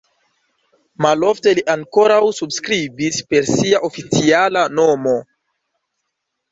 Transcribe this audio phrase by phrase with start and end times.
[1.05, 5.19] Malofte li ankoraŭ subskribis per sia oficiala nomo.